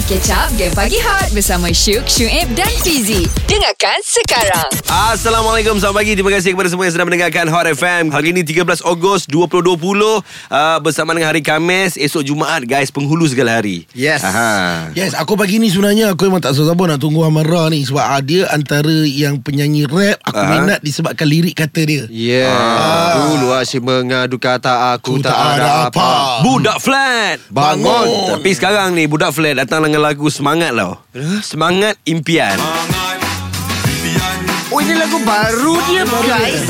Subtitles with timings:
[0.00, 6.00] Mari catch up Game Pagi Hot Bersama Syuk, Syuib dan Fizi Dengarkan sekarang Assalamualaikum Selamat
[6.00, 9.76] pagi Terima kasih kepada semua yang sedang mendengarkan Hot FM Hari ini 13 Ogos 2020
[9.76, 14.24] uh, Bersama dengan hari Kamis Esok Jumaat guys Penghulu segala hari Yes.
[14.24, 14.88] Aha.
[14.96, 18.24] Yes, aku pagi ni sebenarnya aku memang tak sabar nak tunggu Amara ni sebab ah,
[18.24, 20.48] dia antara yang penyanyi rap aku Ah.
[20.48, 22.08] minat disebabkan lirik kata dia.
[22.08, 23.28] Yeah.
[23.36, 26.40] Dulu asyik mengadu kata aku tak, ada apa.
[26.40, 28.32] Budak flat Bangun.
[28.32, 31.02] Tapi sekarang ni Budak flat datang dengan lagu Semangat tau
[31.42, 32.54] Semangat impian
[34.70, 36.62] Oh ini lagu baru dia guys.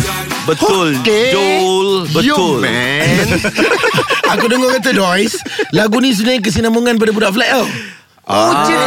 [0.48, 1.37] Betul Okay.
[1.37, 3.28] Joel Betul Yo, man.
[4.33, 5.37] aku dengar kata Dois,
[5.69, 7.69] lagu ni sebenarnya kesinambungan pada budak flat tau.
[8.23, 8.87] Oh, jadi,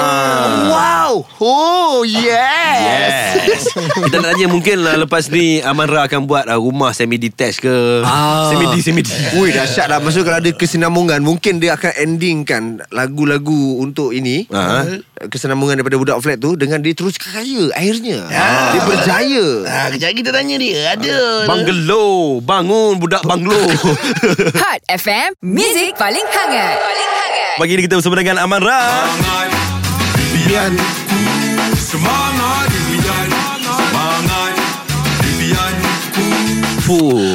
[0.67, 1.11] wow.
[1.37, 2.79] Oh, yes.
[3.43, 3.63] Yes.
[3.73, 7.75] Kita nak tanya mungkin lah lepas ni Amanra akan buat uh, rumah semi detached ke
[8.01, 8.47] Ah.
[8.47, 9.01] Semi semi
[9.35, 14.87] Ui dahsyat lah Maksudnya kalau ada kesinambungan Mungkin dia akan endingkan Lagu-lagu untuk ini Ah.
[15.19, 18.23] Kesinambungan daripada budak flat tu Dengan dia terus kaya Akhirnya
[18.71, 20.93] Dia berjaya Ah, kejap kita tanya dia.
[20.93, 21.19] Ada.
[21.45, 22.05] Banglo
[22.39, 23.59] Bangun budak banglo
[24.63, 28.81] Hot FM Music paling hangat Paling hangat Pagi ni kita bersama dengan Amanra
[30.33, 30.73] Bian.
[31.77, 32.22] Semangat impian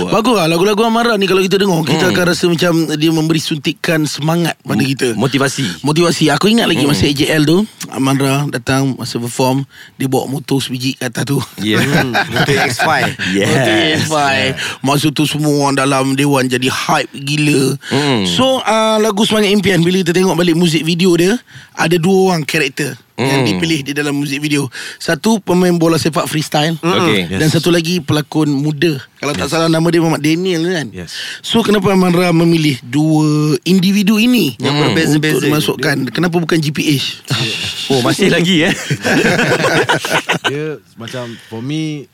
[0.09, 2.13] Bagus lah lagu-lagu Amara ni kalau kita dengar kita Hmm.
[2.13, 5.13] akan rasa macam dia memberi suntikan semangat pada kita.
[5.13, 6.91] Motivasi Motivasi Aku ingat lagi Hmm.
[6.91, 11.81] masa AJL tu Amandra datang Masa perform Dia bawa motor sebiji kat atas tu Yeah
[12.05, 12.89] Untuk X5
[13.33, 14.39] Yes Spotify.
[14.81, 18.25] Masa tu semua orang dalam Dewan jadi hype gila Mm.
[18.27, 21.37] So uh, lagu Semangat Impian Bila kita tengok balik muzik video dia
[21.73, 23.49] Ada dua orang karakter Yang Mm.
[23.51, 24.71] dipilih di dalam muzik video.
[24.97, 26.79] Satu pemain bola sepak freestyle.
[26.79, 27.27] Okay.
[27.29, 28.95] Dan satu lagi pelakon muda.
[29.19, 30.87] Kalau tak salah nama dia Muhammad Daniel kan?
[30.89, 31.11] Yes.
[31.41, 33.27] So kenapa Amandra memilih Dua
[33.65, 35.43] individu ini Yang Untuk berbeza-beza.
[35.43, 35.97] dimasukkan?
[36.09, 37.27] Kenapa bukan GPH
[37.89, 38.75] Oh masih lagi eh?
[40.49, 42.07] Dia macam For me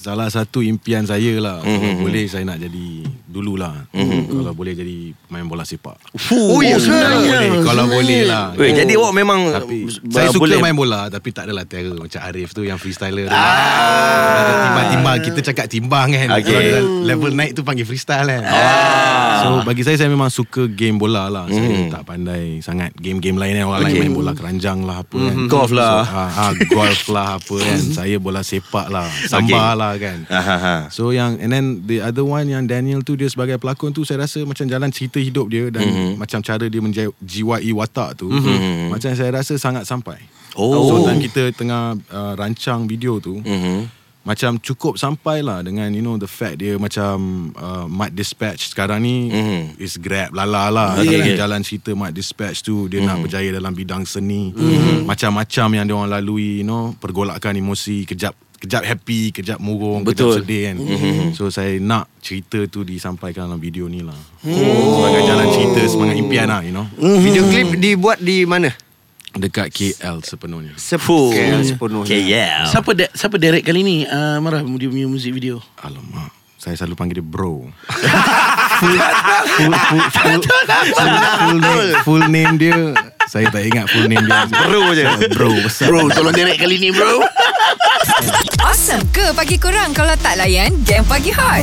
[0.00, 1.76] Salah satu impian saya lah mm-hmm.
[1.76, 2.86] Kalau boleh saya nak jadi
[3.22, 4.32] Dululah mm-hmm.
[4.32, 4.96] Kalau boleh jadi
[5.28, 6.00] Main bola sepak
[6.32, 6.80] Oh ya Oh, ke?
[6.80, 7.20] sebenarnya.
[7.20, 10.56] boleh, Kalau boleh lah Weh, Jadi awak memang Tapi Saya suka boleh.
[10.58, 14.64] main bola Tapi tak adalah terror Macam Arif tu Yang freestyler tu ah.
[14.64, 16.48] Timbang-timbang Kita cakap timbang kan Okay.
[16.48, 19.19] Kalau level naik tu Panggil freestyle kan Ah.
[19.40, 21.88] So bagi saya Saya memang suka game bola lah Saya Hmm.
[21.88, 23.96] tak pandai Sangat game-game lain yang Orang Okay.
[23.96, 26.02] lain main bola keranjang lah Apa kan Golf lah.
[26.02, 30.56] so, ah, ah, Golf lah apa kan Saya bola sepak lah Samba lah kan Aha,
[30.56, 30.74] ha.
[30.88, 34.22] So yang And then the other one Yang Daniel tu Dia sebagai pelakon tu Saya
[34.22, 36.10] rasa macam jalan cerita hidup dia Dan Mhm.
[36.16, 38.28] macam cara dia menjiwai watak tu
[38.88, 40.20] Macam saya rasa sangat sampai
[40.52, 40.82] Oh.
[40.90, 43.99] So time kita tengah uh, rancang video tu Mhm.
[44.20, 47.16] Macam cukup sampai lah Dengan you know The fact dia macam
[47.54, 49.80] uh, Mat Dispatch Sekarang ni Mhm.
[49.80, 51.34] Is Grab lala lah Dalam okay.
[51.34, 54.52] Jalan cerita Mat Dispatch tu Dia nak berjaya dalam bidang seni
[55.02, 60.36] Macam-macam yang dia orang lalui You know Pergolakan emosi Kejap Kejap happy Kejap murung Betul.
[60.36, 60.76] Kejap sedih kan
[61.32, 64.12] So saya nak Cerita tu disampaikan dalam video ni lah
[64.44, 65.00] oh.
[65.00, 68.68] Sebagai jalan cerita Semangat impian lah you know Video klip dibuat di mana?
[69.30, 70.74] Dekat KL sepenuhnya.
[70.74, 71.30] Fuh.
[71.30, 72.10] KL sepenuhnya.
[72.10, 75.62] Yeah Siapa de- siapa direct kali ni uh, Marah dia punya music video?
[75.78, 76.34] Alamak.
[76.58, 77.64] Saya selalu panggil dia bro.
[78.80, 80.40] Full, full, full, full,
[80.96, 82.96] full, full, name, full name dia
[83.30, 84.42] Saya tak ingat full name dia.
[84.66, 85.06] Bro je.
[85.30, 85.86] Bro besar.
[85.86, 87.22] Bro tolong direct kali ni bro.
[88.58, 91.62] Awesome ke pagi korang Kalau tak layan Game Pagi Hot?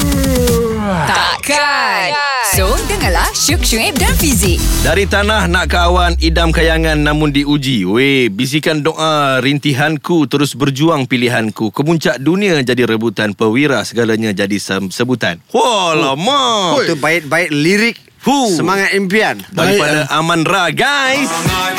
[1.12, 2.16] Takkan.
[2.56, 4.56] So dengarlah Syuk, Syuib dan Fizi.
[4.80, 7.84] Dari tanah nak ke awan Idam kayangan namun diuji.
[7.84, 11.76] Weh Bisikan doa Rintihanku Terus berjuang pilihanku.
[11.76, 14.56] Kemuncak dunia jadi rebutan Pewira segalanya jadi
[14.88, 15.44] sebutan.
[15.52, 16.80] Wah lama.
[16.80, 18.50] Itu baik-baik lirik Hu.
[18.52, 21.74] Semangat impian Daripada Aman Ra guys Ah.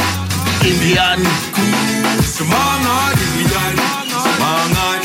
[0.63, 1.19] Impian
[2.23, 3.73] Semangat impian
[4.13, 5.01] Semangat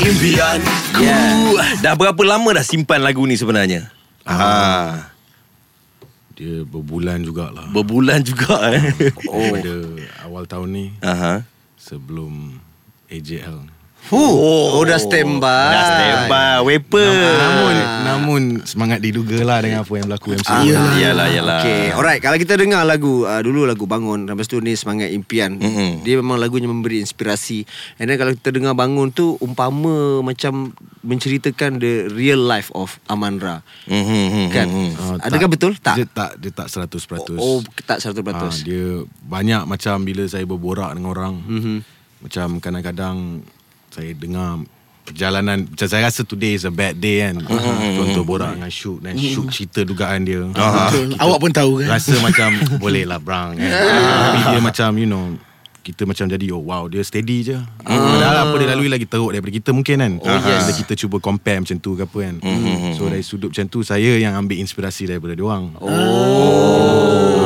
[0.00, 0.58] Impian
[0.98, 1.78] yeah.
[1.80, 3.88] Dah berapa lama dah simpan lagu ni sebenarnya?
[4.24, 5.12] Ah.
[6.34, 8.82] Dia berbulan jugalah Berbulan juga eh
[9.30, 9.54] oh.
[9.54, 9.74] Pada
[10.26, 11.46] awal tahun ni Aha.
[11.78, 12.58] Sebelum
[13.06, 13.70] AJL
[14.10, 14.36] Oh,
[14.74, 15.70] oh dah standby.
[15.70, 16.56] Dah standby.
[16.60, 17.74] Weapon Namun
[18.04, 21.58] Namun Semangat diduga lah Dengan apa yang berlaku MCU Iyalah Iyalah, iyalah.
[21.60, 22.20] Okay Alright.
[22.20, 25.56] Kalau kita dengar lagu uh, Dulu lagu Bangun Lepas tu ni Semangat Impian.
[25.56, 26.00] Mm-mm.
[26.00, 27.64] Dia memang lagunya memberi inspirasi.
[27.96, 33.64] And then kalau kita dengar Bangun tu Umpama macam Menceritakan the real life of Amandra
[33.84, 34.68] Mhm, Kan.
[34.94, 35.72] Ah, Adakah betul?
[35.76, 35.96] Tak?
[35.96, 40.92] Dia tak Dia tak 100% Oh tak 100% Ah, dia banyak macam bila saya berborak
[40.92, 41.76] dengan orang Mhm.
[42.20, 43.44] macam kadang-kadang
[43.94, 44.66] saya dengar
[45.04, 47.38] perjalanan macam saya rasa today is a bad day kan.
[47.94, 50.42] Contoh borak dengan Syuk dan Syuk cerita dugaan dia.
[50.50, 51.14] Betul.
[51.20, 52.48] Awak pun tahu kan Rasa macam
[52.82, 53.70] boleh lah brang kan.
[53.70, 55.24] Tapi dia macam you know
[55.84, 57.60] kita macam jadi oh wow dia steady je.
[57.84, 60.12] Padahal apa dia lalui lagi teruk daripada kita mungkin kan.
[60.24, 60.64] Oh, yes.
[60.64, 62.34] Bila kita cuba compare macam tu ke apa kan.
[62.96, 65.76] So dari sudut macam tu saya yang ambil inspirasi daripada dia orang.
[65.84, 67.43] Oh,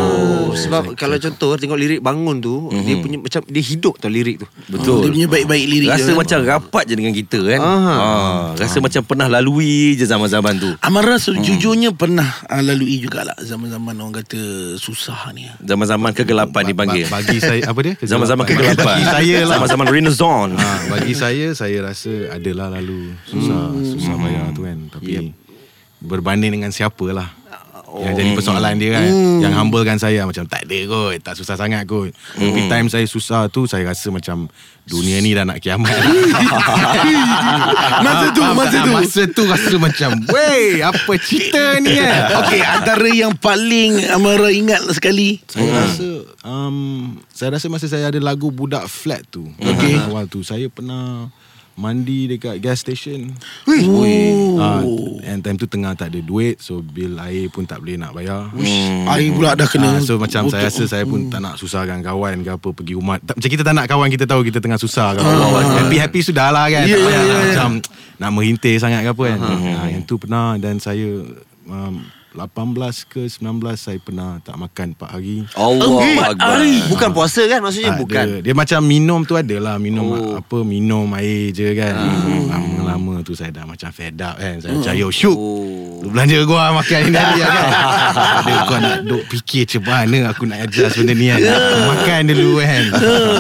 [0.61, 4.47] sebab kalau contoh tengok lirik bangun tu, dia punya macam dia hidup tau lirik tu.
[4.69, 6.17] Betul Dia punya baik-baik lirik Rasa dia.
[6.17, 7.95] macam rapat je dengan kita kan Aha.
[7.95, 13.95] ah, Rasa macam pernah lalui je zaman-zaman tu Amara sejujurnya pernah uh, lalui jugalah zaman-zaman
[13.95, 14.41] orang kata
[14.75, 15.47] susah ni.
[15.61, 17.95] Zaman-zaman kegelapan dipanggil Ba- Bagi saya apa dia?
[18.13, 19.57] Zaman-zaman kegelapan Bagi saya lah.
[19.57, 23.85] Zaman-zaman renaissance Ha, bagi saya saya rasa adalah lalu susah Hmm.
[23.85, 25.33] susah bayar tu kan tapi
[25.99, 27.05] berbanding dengan siapa
[27.91, 29.41] lah yang jadi persoalan dia kan Hmm.
[29.41, 32.43] Yang humblekan saya Macam tak ada kot Tak susah sangat kot Hmm.
[32.45, 34.45] Tapi time saya susah tu Saya rasa macam
[34.83, 35.89] Dunia ni dah nak kiamat
[38.01, 38.91] Masa tu, masa tu.
[38.91, 44.85] Masa tu rasa macam Wey Apa cerita ni kan Okey, antara yang paling Amara ingat
[44.91, 45.41] sekali.
[45.47, 46.09] Saya rasa
[46.43, 46.77] um,
[47.31, 49.97] Saya rasa masa saya ada lagu Budak Flat tu okay.
[50.03, 51.29] Awal tu Saya pernah
[51.79, 53.31] Mandi dekat gas station
[53.71, 54.59] Oh.
[54.59, 54.83] Ah,
[55.23, 58.51] And time tu tengah tak ada duit So bil air pun tak boleh nak bayar
[59.15, 59.97] Air pula dah kena.
[59.97, 63.17] Ah, so macam saya rasa saya pun tak nak susahkan kawan ke apa pergi rumah.
[63.23, 65.59] Tak, macam kita tak nak kawan kita tahu kita tengah susah ke apa.
[65.85, 66.85] Happy happy sudah lah kan.
[66.85, 67.47] Ya, tak ya, payah ya, nak ya.
[67.47, 67.71] macam
[68.19, 69.39] nak merintih sangat ke apa kan.
[69.79, 71.07] Ah, yang tu pernah dan saya
[71.69, 71.95] um,
[72.37, 73.41] 18 ke 19
[73.73, 75.49] saya pernah tak makan 4 hari.
[75.57, 76.61] Allah Akbar
[76.93, 78.25] Bukan puasa kan maksudnya Tak bukan.
[78.29, 78.37] ada.
[78.45, 80.37] Dia macam minum tu adalah minum oh.
[80.37, 81.97] apa minum air je kan.
[82.53, 84.61] Lama-lama tu saya dah macam fed up kan.
[84.61, 85.33] Saya macam yo shoot.
[85.35, 86.05] Oh.
[86.05, 87.69] Lu belanja gua makan ini hari kan.
[88.45, 91.41] Ada kau nak duk fikir macam mana aku nak adjust benda ni kan.
[91.43, 92.83] Aku makan dulu kan.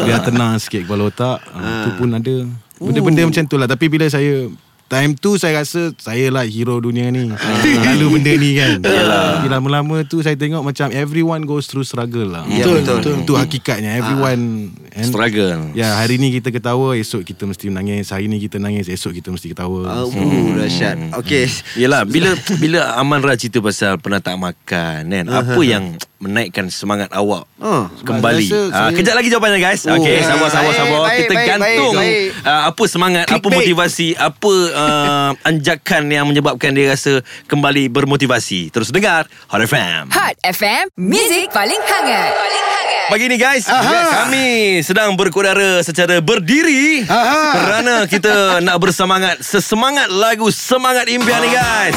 [0.08, 1.38] Biar tenang sikit kepala otak.
[1.52, 2.37] Uh, tu pun ada.
[2.79, 3.69] Benda-benda macam tu lah.
[3.69, 4.49] Tapi bila saya
[4.88, 7.29] Time tu saya rasa Saya lah hero dunia ni
[7.87, 9.44] Lalu benda ni kan Yalah.
[9.46, 12.96] Lama-lama tu Saya tengok macam Everyone goes through struggle lah Ya, Betul, betul.
[12.99, 13.14] betul.
[13.20, 18.26] Itu hakikatnya Everyone and- Struggle Ya hari ni kita ketawa Esok kita mesti menangis Hari
[18.26, 20.12] ni kita nangis Esok kita mesti ketawa Oh,
[20.55, 21.12] dahsyat.
[21.14, 21.44] Okey.
[21.76, 22.32] Yelah bila
[22.62, 27.87] bila Aman Ra cerita pasal pernah tak makan kan Apa yang menaikkan semangat awak Oh,
[28.03, 28.43] kembali.
[28.44, 29.82] rasa saya- Kejap lagi jawapannya guys.
[29.85, 30.99] Oh, Okey sabar sabar sabar.
[31.05, 32.44] baik, Kita baik, gantung baik, baik.
[32.44, 33.55] ah, Apa semangat Apa Clickbait.
[33.56, 38.69] motivasi Apa uh, anjakan yang menyebabkan dia rasa Kembali bermotivasi.
[38.69, 42.31] Terus dengar Hot FM Hot FM, Music paling hangat.
[42.31, 43.06] Paling hangat.
[43.09, 44.49] Pagi ni guys Kami
[44.82, 47.06] sedang berkudara secara berdiri.
[47.06, 51.97] Kerana kita nak bersemangat Sesemangat lagu Semangat Impian ni guys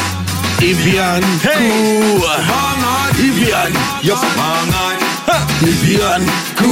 [0.61, 1.73] Impian Hey.
[3.17, 3.73] Impian
[4.05, 4.21] Yup
[5.65, 6.21] Impian
[6.53, 6.69] ku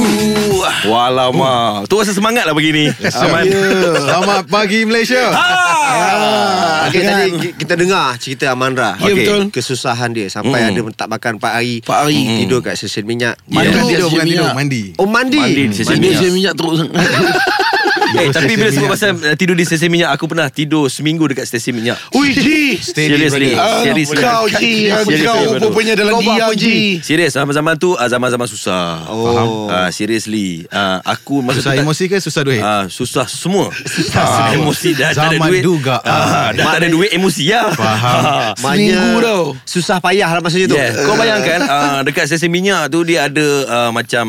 [0.86, 1.90] Walamak.
[1.90, 3.50] Tu rasa semangat lah begini Aman.
[4.06, 5.34] Selamat pagi Malaysia.
[5.34, 6.86] Ah.
[6.86, 8.94] Okey tadi ki- kita dengar cerita Amandra.
[9.02, 9.40] Ya, Okey, betul.
[9.50, 11.74] Kesusahan dia sampai ada tak makan 4 hari.
[11.82, 12.46] Empat hari.
[12.46, 13.42] Tidur kat stesen minyak.
[13.44, 14.82] Mandi Bukan dia tidur, bukan tidur, mandi.
[15.02, 15.42] Oh mandi.
[15.42, 16.06] Mandi stesen Mandi.
[16.06, 16.20] minyak.
[16.22, 16.94] saya minyak teruk sangat
[18.12, 21.44] Eh tapi bila sebut pasal uh, Tidur di stesen minyak Aku pernah tidur Seminggu dekat
[21.44, 26.54] stesen minyak Ui Ji Seriously Ah, Seriously Kau Ji Seriously, Kau rupanya dalam diam apa,
[26.54, 29.66] Ji Serius zaman-zaman tu ah, Zaman-zaman susah Oh.
[29.66, 32.60] Ah, Seriously Ah, Aku masa Susah emosi ke susah duit?
[32.60, 33.68] Ah, susah semua.
[33.90, 35.62] Susah emosi dah tak ada Zaman duit.
[35.62, 35.96] juga.
[36.00, 37.68] Ah, dah tak ada duit emosi ya.
[37.70, 38.54] Faham.
[38.56, 39.42] Seminggu tau.
[39.62, 40.76] Susah payah lah maksudnya tu.
[41.04, 41.60] Kau bayangkan
[42.02, 43.46] dekat stesen minyak tu dia ada
[43.90, 44.24] macam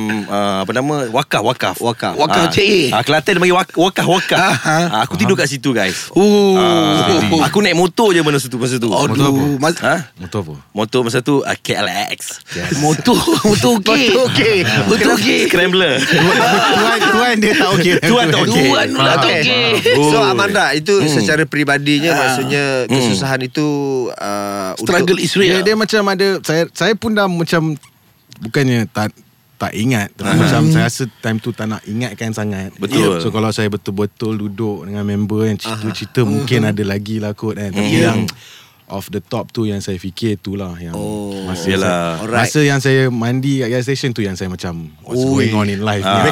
[0.59, 1.75] apa nama wakaf wakaf.
[1.79, 2.13] Wakaf.
[2.13, 2.89] Wakaf Ah, cik.
[2.91, 4.07] Ah, Kelantan dia panggil wak- wakaf wakaf.
[4.31, 4.85] Ah, ah.
[4.89, 6.09] Ah, aku tidur kat situ guys.
[6.11, 7.05] Oh Ah,
[7.43, 8.87] aku naik motor je masa tu masa tu.
[8.87, 10.11] Aduh mas- Ha?
[10.17, 10.53] Motor apa?
[10.71, 12.43] Motor masa tu uh, KLX.
[12.77, 14.57] Motor Motor okey Motor okey.
[14.87, 15.99] Motor okey Scrambler.
[16.01, 17.93] Tuan, tuan dia tak okey.
[18.09, 18.67] Tuan tak okey.
[18.67, 19.41] Tuan tak Okay.
[19.41, 20.25] okey So Oh.
[20.25, 23.67] Amanda itu secara peribadinya maksudnya kesusahan itu
[24.11, 27.75] uh, Struggle untuk, is real Dia, dia macam ada saya saya pun dah macam
[28.39, 29.11] bukannya tak
[29.61, 33.21] tak ingat tapi macam saya rasa time tu tak nak ingatkan sangat Betul.
[33.21, 37.69] so kalau saya betul-betul duduk dengan member yang cerita-cerita mungkin ada lagi lah kot kan
[37.69, 38.25] tapi yang
[38.87, 41.45] off the top tu yang saya fikir tu lah yang Oh.
[41.47, 41.77] masa saya,
[42.17, 42.43] Alright.
[42.43, 45.47] masa yang saya mandi kat gas station tu yang saya macam what's Ui.
[45.47, 46.25] going on in life Ah.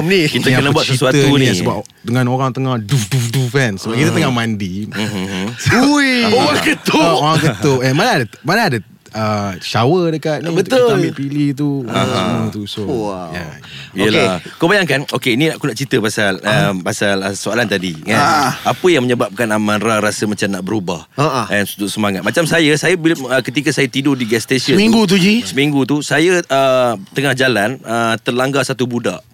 [0.00, 0.24] Ni.
[0.24, 1.50] Kita Ni kena apa buat sesuatu ni.
[1.50, 4.88] sebab dengan orang tengah duf duf duf kan sebab kita tengah mandi
[5.90, 6.12] Ui.
[6.30, 8.78] Orang ketuk Ah, orang ketuk eh mana ada mana ada
[9.16, 10.76] uh, shower dekat ni Betul.
[10.76, 13.32] kita ambil pilih tu semua tu so Wow.
[13.32, 13.56] yeah.
[13.96, 14.60] Yelah okay.
[14.60, 18.12] Kau bayangkan Okay ni aku nak cerita pasal um, Pasal uh, soalan tadi kan?
[18.12, 18.50] Ah.
[18.68, 21.46] Apa yang menyebabkan Amara Rasa macam nak berubah Ah, ah.
[21.48, 25.08] And Untuk semangat Macam saya Saya bila uh, ketika saya tidur di gas station Seminggu
[25.08, 25.40] tu, Ji.
[25.48, 29.24] Seminggu tu Saya uh, tengah jalan uh, Terlanggar satu budak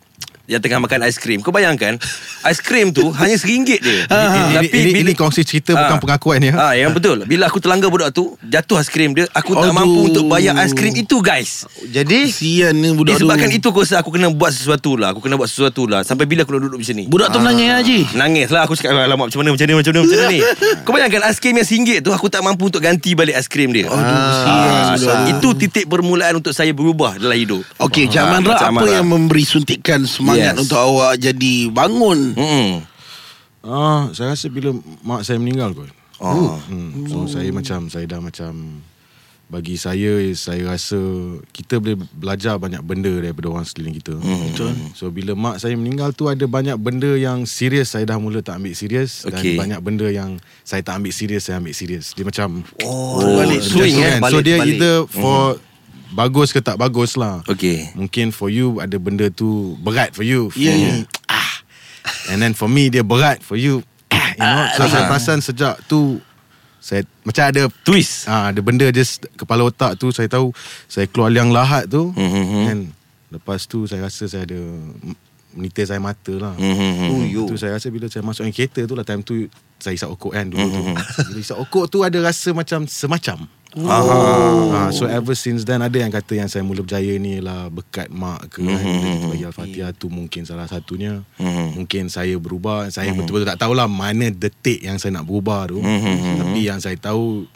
[0.44, 1.94] Yang tengah makan aiskrim Kau bayangkan
[2.42, 6.52] Aiskrim tu Hanya RM1 je Ini, ini, ini, ini kongsi cerita bukan pengakuan ya.
[6.54, 7.22] Ah, yang betul.
[7.24, 9.76] Bila aku terlanggar budak tu, jatuh aiskrim dia, aku tak Aduh.
[9.76, 11.64] mampu untuk bayar aiskrim itu, guys.
[11.84, 15.14] Jadi Sian ni budak tu Disebabkan itu aku rasa aku kena buat sesuatu lah.
[15.14, 16.02] Aku kena buat sesuatu lah.
[16.02, 17.04] Sampai bila aku nak duduk macam ni?
[17.06, 20.00] Budak tu menangis Haji Nangis lah Aku cakap Alamak macam mana Macam mana Macam mana,
[20.02, 20.40] macam mana ni
[20.84, 24.02] Kau bayangkan Aiskrim yang RM1 tu Aku tak mampu untuk ganti balik aiskrim dia Aduh
[24.40, 25.06] sian Ah, tu.
[25.30, 29.44] Itu titik permulaan Untuk saya berubah Dalam hidup Okey, Cik Ah, Cik apa yang memberi
[29.44, 30.56] suntikan semangat Yes.
[30.58, 32.18] untuk awak jadi bangun?
[32.34, 32.70] Mm-mm.
[33.62, 35.90] Ah, saya rasa bila mak saya meninggal kot.
[36.18, 36.58] Oh.
[36.62, 37.06] Hmm.
[37.06, 38.82] So saya macam saya dah macam
[39.46, 40.96] bagi saya saya rasa
[41.50, 44.16] kita boleh belajar banyak benda daripada orang sekeliling kita.
[44.16, 44.72] Betul.
[44.94, 48.58] So bila mak saya meninggal tu ada banyak benda yang serius saya dah mula tak
[48.58, 49.54] ambil serius Okey.
[49.54, 52.14] dan banyak benda yang saya tak ambil serius saya ambil serius.
[52.14, 54.16] Dia macam Oh, balik swing, eh?
[54.16, 54.26] kan.
[54.26, 54.74] So dia balik.
[54.74, 55.60] either for
[56.12, 57.40] bagus ke tak bagus lah.
[57.48, 60.52] Okay Mungkin for you ada benda tu berat for you.
[60.52, 61.52] For Yeah, me, ah.
[62.28, 63.80] And then for me dia berat for you.
[64.12, 64.64] Ah, you know.
[64.76, 66.20] So saya perasan sejak tu
[66.82, 70.50] saya macam ada Twist ah ada benda just kepala otak tu saya tahu
[70.90, 72.12] saya keluar liang lahat tu.
[72.12, 72.62] Mhm.
[72.68, 72.80] And
[73.32, 74.60] lepas tu saya rasa saya ada
[75.54, 76.54] menitis saya mata lah.
[76.58, 77.08] Mhm.
[77.12, 77.42] Oh, yo.
[77.48, 79.46] Tu saya rasa bila saya masuk dalam kereta tu lah time tu
[79.78, 80.82] saya isap okok kan dulu tu.
[81.30, 83.46] Bila isap okok tu ada rasa macam semacam.
[83.72, 88.12] Ah, so ever since then ada yang kata yang saya mula berjaya ni lah berkat
[88.12, 88.84] mak ke kan.
[88.84, 91.24] Bila kita bagi Al-Fatihah tu mungkin salah satunya.
[91.72, 92.92] Mungkin saya berubah.
[92.92, 95.80] Saya betul-betul tak tahulah mana detik yang saya nak berubah tu.
[95.80, 97.48] Tapi yang saya tahu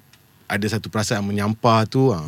[0.47, 2.25] ada satu perasaan menyampah tu ah.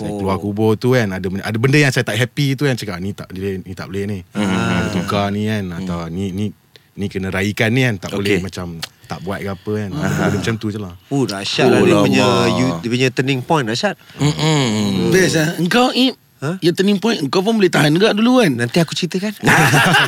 [0.00, 2.98] Saya keluar kubur tu kan ada ada benda yang saya tak happy tu yang cakap
[2.98, 4.18] ni tak boleh ni tak boleh ni.
[4.34, 4.90] Ah.
[4.90, 6.50] Tukar ni kan atau ni ni
[6.92, 8.44] ni kena raikan ni kan tak boleh Okey.
[8.44, 8.76] macam
[9.12, 9.90] tak buat ke apa kan.
[9.92, 10.94] Benda macam tu je lah.
[11.08, 12.48] Oh dahsyat lah dia Oh, punya lama.
[12.54, 15.08] you, Dia punya turning point dahsyat Mm-mm.
[15.08, 15.52] Best ah.
[15.56, 16.58] Engkau Ip, Ha?
[16.58, 19.30] Ya turning point Engkau pun boleh tahan juga dulu kan Nanti aku ceritakan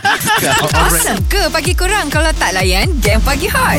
[0.74, 3.78] Awesome ke pagi korang kalau tak layan game pagi hot?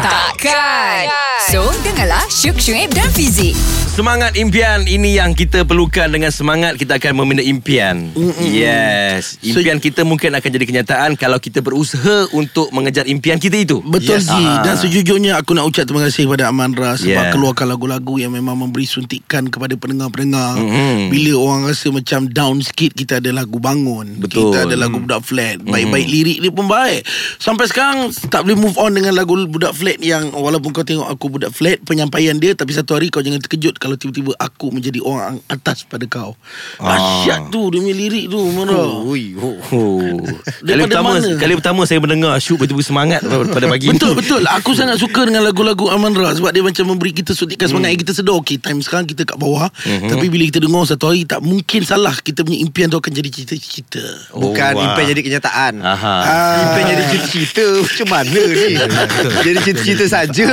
[0.00, 1.10] Takkan.
[1.48, 3.56] So, dengarlah Syuk Syuib dan Fizik.
[3.90, 8.14] Semangat impian ini yang kita perlukan dengan semangat kita akan membina impian.
[8.40, 9.34] Yes.
[9.42, 13.82] Impian kita mungkin akan jadi kenyataan kalau kita berusaha untuk mengejar impian kita itu.
[13.82, 14.30] Betul Yes.
[14.30, 14.62] Ji Ah.
[14.62, 17.30] Dan sejujurnya Aku nak ucap terima kasih kepada Amandra Sebab Yeah.
[17.30, 21.08] keluarkan lagu-lagu Yang memang memberi suntikan Kepada pendengar-pendengar Mhm.
[21.08, 24.50] Bila orang rasa macam down sikit Kita ada lagu bangun Betul.
[24.50, 27.02] Kita ada lagu budak flat Baik-baik lirik dia pun baik
[27.36, 31.26] Sampai sekarang Tak boleh move on dengan lagu budak flat Yang walaupun kau tengok aku
[31.28, 35.40] budak flat Penyampaian dia Tapi satu hari kau jangan terkejut Kalau tiba-tiba aku menjadi orang
[35.48, 36.36] atas pada kau.
[36.76, 39.56] Dahsyat tu Dia punya lirik tu Amandra Ui, oh.
[39.72, 40.20] Oh.
[40.60, 41.32] kali pertama mana?
[41.34, 44.20] kali pertama saya mendengar Syuk betul-betul semangat pada pagi Betul ni.
[44.20, 47.96] betul Aku sangat suka dengan lagu-lagu Amandra Sebab dia macam memberi kita suntikan semangat.
[47.96, 49.72] Yang kita sedar Okay time sekarang kita kat bawah.
[49.84, 53.32] Tapi bila kita dengar satu hari Tak mungkin salah Kita punya impian tu akan jadi
[53.32, 54.04] cita-cita.
[54.30, 54.84] Bukan wah.
[54.92, 55.72] impian jadi kenyataan.
[55.80, 56.14] Aha.
[56.20, 58.68] Ah, Impian jadi cerita-cerita Macam mana ni?
[59.46, 60.46] Jadi cerita-cerita saja.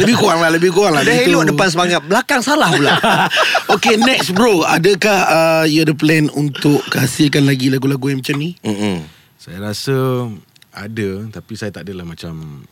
[0.00, 1.02] Lebih kurang lah Lebih kurang lah.
[1.04, 2.00] Dah elok depan semangat.
[2.00, 2.94] Belakang salah pula
[3.78, 8.56] Okay next bro Adakah uh, You ada plan Untuk hasilkan lagi lagu-lagu yang macam ni
[8.64, 9.04] Mm-mm.
[9.38, 10.28] Saya rasa
[10.74, 12.64] ada tapi saya tak adalah macam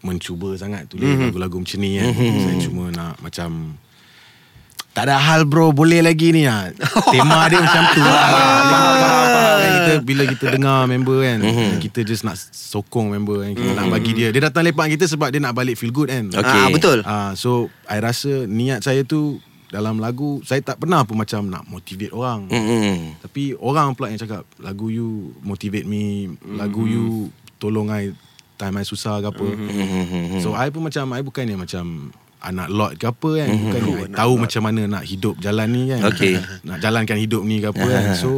[0.00, 1.28] mencuba sangat tulis mm-hmm.
[1.32, 2.08] lagu-lagu macam ni kan.
[2.12, 2.40] Mm-hmm.
[2.40, 3.50] Saya cuma nak macam
[4.90, 6.74] tak ada hal bro boleh lagi ni lah.
[7.14, 8.26] Tema dia macam tu lah.
[9.60, 11.70] Kita bila kita dengar member kan mm-hmm.
[11.78, 13.78] kita just nak sokong member kan kita mm-hmm.
[13.78, 16.26] nak bagi dia dia datang lepak kita sebab dia nak balik feel good kan.
[16.34, 16.62] Okay.
[16.66, 19.38] ah, Betul Ah, so I rasa niat saya tu
[19.70, 22.50] dalam lagu saya tak pernah pun macam nak motivate orang.
[22.50, 23.22] Mm-mm.
[23.22, 27.30] Tapi orang pula yang cakap lagu you motivate me, lagu you
[27.62, 28.10] tolong I
[28.58, 29.46] time I susah ke apa.
[30.42, 33.48] So I pun macam I bukan yang macam anak lot ke apa kan.
[33.52, 36.00] Bukan yang I tahu macam mana nak hidup jalan ni kan.
[36.08, 36.34] Okay.
[36.68, 38.04] nak jalankan hidup ni ke apa kan.
[38.16, 38.30] So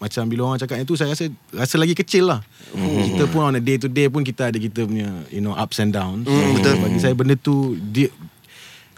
[0.00, 2.40] macam bila orang cakap itu saya rasa rasa lagi kecil lah.
[2.74, 5.80] Kita pun on a day to day pun kita ada kita punya you know ups
[5.80, 6.28] and downs.
[6.28, 6.76] So, betul.
[6.80, 8.12] Bagi saya benda tu dia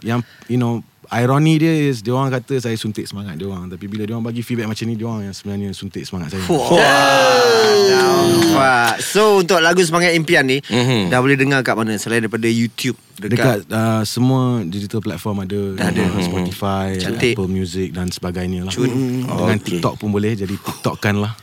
[0.03, 0.19] yang
[0.51, 4.03] you know ironi dia is dia orang kata saya suntik semangat dia orang tapi bila
[4.03, 6.43] dia orang bagi feedback macam ni dia orang yang sebenarnya suntik semangat saya.
[7.87, 11.07] Nampak So untuk lagu Semangat Impian ni Mhm.
[11.07, 15.89] Dah boleh dengar kat mana Selain daripada YouTube Dekat uh, semua digital platform ada, Dah
[15.89, 16.05] ada.
[16.21, 17.33] Spotify, Cantik.
[17.33, 18.69] Apple Music dan sebagainya lah.
[18.69, 18.93] Cun.
[19.25, 19.73] Dengan Okay.
[19.73, 21.33] TikTok pun boleh jadi TikTokkan lah.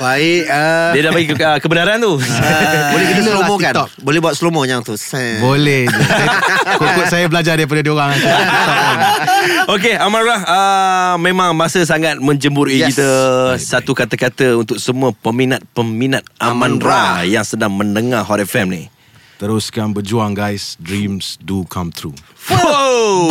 [0.00, 2.16] Baik uh, Dia dah bagi ke, kebenaran tu.
[2.92, 3.88] Boleh kita slow mo kan TikTok.
[4.00, 5.38] Boleh buat slow mo yang tu Sen.
[5.38, 5.98] Boleh je.
[7.06, 8.10] Saya- belajar daripada dia orang.
[9.68, 12.96] Okey, Amarah uh, memang masa sangat menjemurui Yes.
[12.96, 13.08] kita
[13.56, 17.22] satu kata-kata untuk semua peminat-peminat Amandra.
[17.22, 18.82] yang sedang mendengar Hot FM ni.
[19.36, 20.74] Teruskan berjuang guys.
[20.76, 22.16] Dreams do come true.
[22.48, 23.30] Wow.